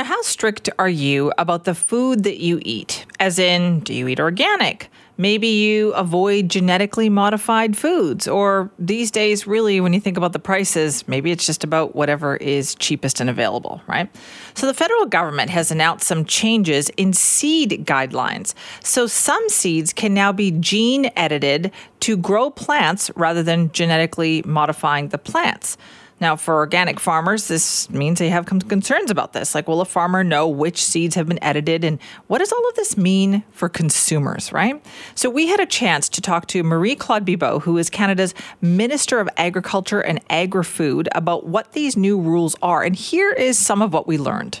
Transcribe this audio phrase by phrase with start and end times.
[0.00, 3.04] Now, how strict are you about the food that you eat?
[3.18, 4.90] As in, do you eat organic?
[5.18, 10.38] Maybe you avoid genetically modified foods, or these days, really, when you think about the
[10.38, 14.08] prices, maybe it's just about whatever is cheapest and available, right?
[14.54, 18.54] So, the federal government has announced some changes in seed guidelines.
[18.82, 25.08] So, some seeds can now be gene edited to grow plants rather than genetically modifying
[25.08, 25.76] the plants.
[26.20, 29.54] Now, for organic farmers, this means they have concerns about this.
[29.54, 31.82] Like, will a farmer know which seeds have been edited?
[31.82, 34.84] And what does all of this mean for consumers, right?
[35.14, 39.18] So, we had a chance to talk to Marie Claude Bibeau, who is Canada's Minister
[39.18, 42.82] of Agriculture and Agri Food, about what these new rules are.
[42.82, 44.60] And here is some of what we learned.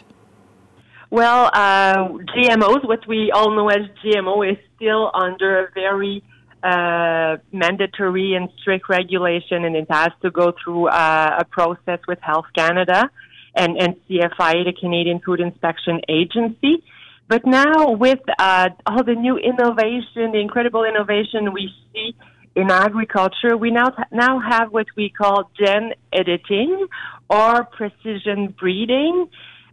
[1.10, 6.22] Well, uh, GMOs, what we all know as GMO, is still under a very
[6.62, 12.18] uh, mandatory and strict regulation, and it has to go through uh, a process with
[12.20, 13.10] Health Canada
[13.54, 16.82] and, and CFIA, the Canadian Food Inspection Agency.
[17.28, 22.14] But now, with uh, all the new innovation, the incredible innovation we see
[22.56, 26.86] in agriculture, we now now have what we call gen editing
[27.28, 29.28] or precision breeding.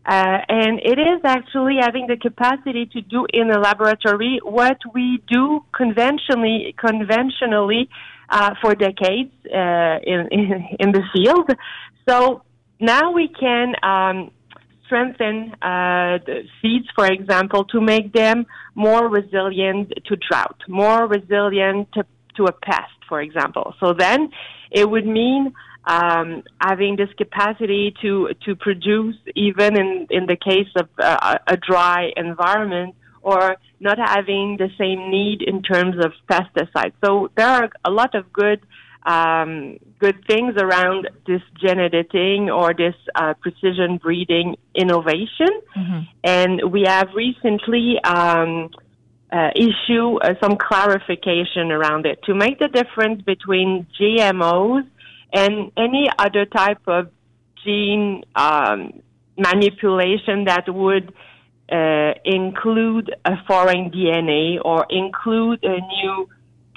[0.07, 5.21] Uh, and it is actually having the capacity to do in a laboratory what we
[5.27, 7.89] do conventionally, conventionally
[8.29, 11.49] uh, for decades uh, in, in, in the field.
[12.07, 12.43] So
[12.79, 14.31] now we can um,
[14.85, 21.91] strengthen uh, the seeds, for example, to make them more resilient to drought, more resilient
[21.93, 22.05] to,
[22.37, 23.75] to a pest, for example.
[23.81, 24.29] So then
[24.71, 25.53] it would mean
[25.87, 31.57] um, having this capacity to to produce even in in the case of uh, a
[31.57, 36.93] dry environment or not having the same need in terms of pesticides.
[37.03, 38.59] So there are a lot of good
[39.05, 45.99] um, good things around this gene editing or this uh, precision breeding innovation, mm-hmm.
[46.23, 47.95] and we have recently.
[48.03, 48.69] Um,
[49.29, 54.87] uh, issue uh, some clarification around it to make the difference between GMOs
[55.33, 57.09] and any other type of
[57.63, 59.01] gene um,
[59.37, 61.13] manipulation that would
[61.71, 66.29] uh, include a foreign DNA or include a new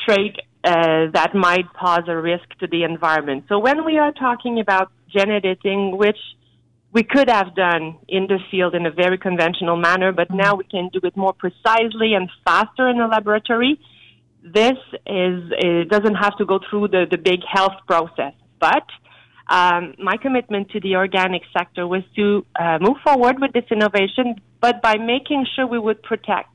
[0.04, 3.44] trait uh, that might pose a risk to the environment.
[3.48, 6.18] So when we are talking about gene editing, which
[6.92, 10.64] we could have done in the field in a very conventional manner, but now we
[10.64, 13.80] can do it more precisely and faster in a laboratory.
[14.42, 18.32] This is doesn't have to go through the, the big health process.
[18.60, 18.86] But
[19.48, 24.36] um, my commitment to the organic sector was to uh, move forward with this innovation,
[24.60, 26.50] but by making sure we would protect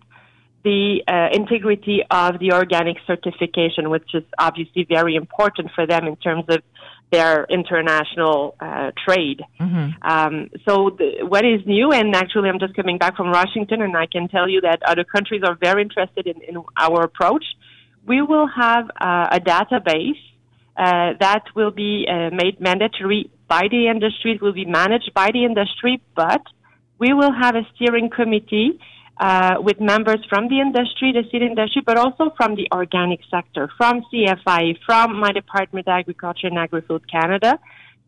[0.64, 6.16] the uh, integrity of the organic certification, which is obviously very important for them in
[6.16, 6.64] terms of
[7.12, 9.42] their international uh, trade.
[9.60, 10.02] Mm-hmm.
[10.02, 13.96] Um, so, the, what is new, and actually, I'm just coming back from Washington, and
[13.96, 17.46] I can tell you that other countries are very interested in, in our approach.
[18.08, 20.20] We will have uh, a database
[20.78, 24.34] uh, that will be uh, made mandatory by the industry.
[24.34, 26.42] It will be managed by the industry, but
[27.00, 28.80] we will have a steering committee
[29.20, 33.70] uh, with members from the industry, the seed industry, but also from the organic sector,
[33.78, 37.60] from CFI, from my Department of Agriculture and Agri-Food Canada.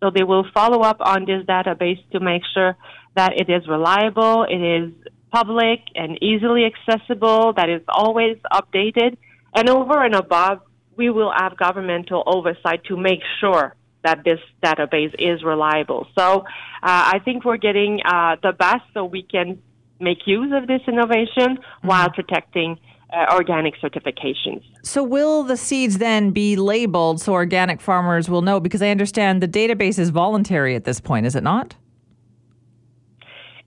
[0.02, 2.76] So they will follow up on this database to make sure
[3.16, 4.94] that it is reliable, it is
[5.32, 9.18] public and easily accessible, that is always updated.
[9.56, 10.60] And over and above,
[10.98, 16.08] we will have governmental oversight to make sure that this database is reliable.
[16.18, 16.44] So uh,
[16.84, 19.62] I think we're getting uh, the best so we can
[20.00, 21.88] make use of this innovation mm-hmm.
[21.88, 22.80] while protecting
[23.12, 24.64] uh, organic certifications.
[24.84, 28.60] So, will the seeds then be labeled so organic farmers will know?
[28.60, 31.76] Because I understand the database is voluntary at this point, is it not?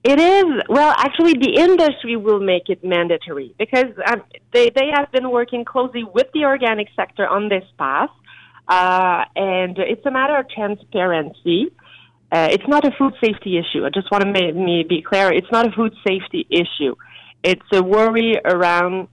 [0.03, 0.95] It is well.
[0.97, 4.23] Actually, the industry will make it mandatory because um,
[4.53, 8.09] they they have been working closely with the organic sector on this path,
[8.67, 11.67] uh, and it's a matter of transparency.
[12.33, 13.85] Uh, it's not a food safety issue.
[13.85, 15.31] I just want to make me be clear.
[15.33, 16.95] It's not a food safety issue.
[17.43, 19.09] It's a worry around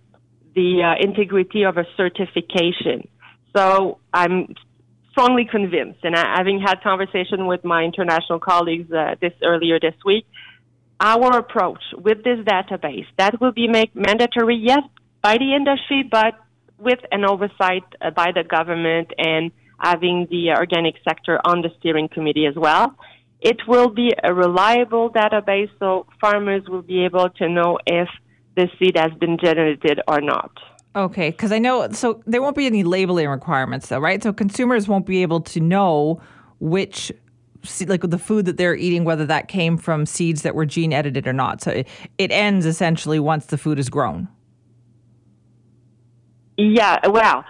[0.55, 3.09] the uh, integrity of a certification.
[3.55, 4.53] So I'm
[5.11, 9.95] strongly convinced, and I, having had conversation with my international colleagues uh, this earlier this
[10.05, 10.25] week,
[10.99, 14.81] our approach with this database that will be made mandatory, yes,
[15.21, 16.33] by the industry, but
[16.79, 22.09] with an oversight uh, by the government and having the organic sector on the steering
[22.09, 22.95] committee as well.
[23.39, 28.09] It will be a reliable database, so farmers will be able to know if
[28.55, 30.51] the seed has been generated or not.
[30.95, 34.21] Okay, because I know, so there won't be any labeling requirements, though, right?
[34.23, 36.19] So consumers won't be able to know
[36.59, 37.11] which
[37.87, 41.27] like the food that they're eating, whether that came from seeds that were gene edited
[41.27, 41.61] or not.
[41.61, 41.87] So it,
[42.17, 44.27] it ends essentially once the food is grown.
[46.57, 47.45] Yeah, well,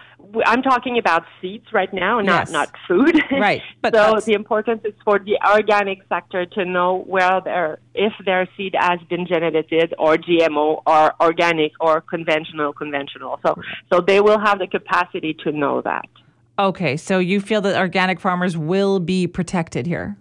[0.46, 2.52] I'm talking about seeds right now, not Yes.
[2.52, 3.16] not food.
[3.32, 7.80] Right, but so that's- the importance is for the organic sector to know where their
[7.96, 13.40] if their seed has been gene edited or GMO or organic or conventional conventional.
[13.46, 13.56] So
[13.92, 16.10] so they will have the capacity to know that.
[16.60, 20.18] Okay, so you feel that organic farmers will be protected here.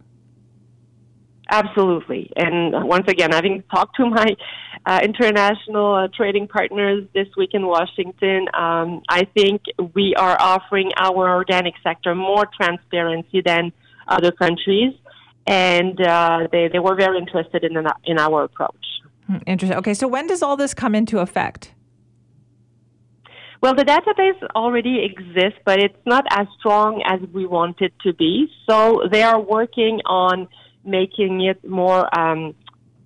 [1.48, 2.30] Absolutely.
[2.36, 4.36] And once again, having talked to my
[4.84, 9.62] uh, international uh, trading partners this week in Washington, um, I think
[9.94, 13.72] we are offering our organic sector more transparency than
[14.08, 14.92] other countries.
[15.46, 18.84] And uh, they, they were very interested in, in our approach.
[19.26, 19.78] Hmm, Interesting.
[19.78, 21.72] Okay, so when does all this come into effect?
[23.66, 28.12] Well, the database already exists, but it's not as strong as we want it to
[28.12, 28.46] be.
[28.70, 30.46] So they are working on
[30.84, 32.54] making it more um,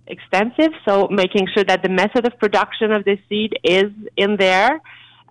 [0.06, 0.72] extensive.
[0.86, 4.82] So making sure that the method of production of the seed is in there.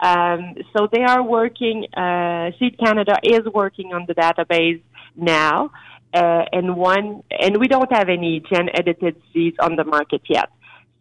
[0.02, 1.86] Um, so they are working.
[1.94, 4.82] Uh, Seed Canada is working on the database
[5.16, 5.70] now,
[6.12, 10.50] uh, and one and we don't have any gen edited seeds on the market yet.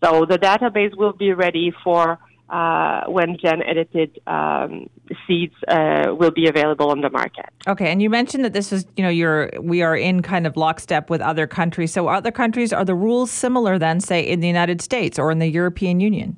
[0.05, 2.19] So the database will be ready for
[2.51, 4.89] uh, when gen edited um,
[5.27, 7.47] seeds uh, will be available on the market.
[7.67, 10.57] Okay, and you mentioned that this is, you know, you're we are in kind of
[10.57, 11.93] lockstep with other countries.
[11.93, 15.39] So other countries are the rules similar than say in the United States or in
[15.39, 16.37] the European Union?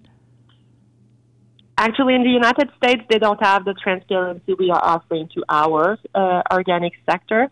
[1.79, 5.97] Actually, in the United States, they don't have the transparency we are offering to our
[6.15, 7.49] uh, organic sector.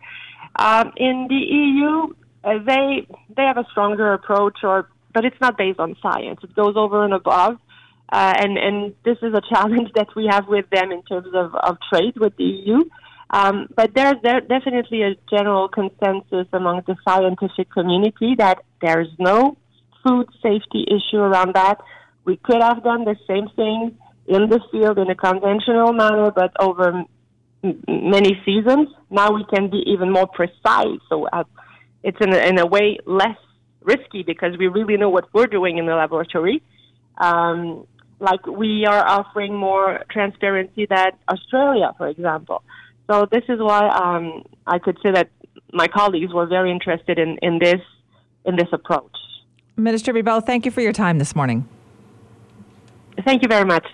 [0.57, 2.13] Um, in the EU,
[2.43, 6.41] uh, they they have a stronger approach, or but it's not based on science.
[6.43, 7.57] It goes over and above,
[8.11, 11.55] uh, and and this is a challenge that we have with them in terms of,
[11.55, 12.83] of trade with the EU.
[13.31, 19.57] Um, but there's there definitely a general consensus among the scientific community that there's no
[20.03, 21.79] food safety issue around that.
[22.25, 23.97] We could have done the same thing
[24.27, 27.03] in the field in a conventional manner, but over
[27.63, 28.89] m- many seasons.
[29.09, 30.99] Now we can be even more precise.
[31.09, 31.43] So uh,
[32.03, 33.37] it's in a, in a way less
[33.81, 36.61] risky because we really know what we're doing in the laboratory.
[37.17, 37.85] Um,
[38.19, 42.63] like we are offering more transparency than Australia, for example.
[43.09, 45.29] So this is why um, I could say that
[45.73, 47.81] my colleagues were very interested in, in this
[48.45, 49.15] in this approach.
[49.75, 51.67] Minister Bibeau, thank you for your time this morning.
[53.25, 53.85] Thank you very much.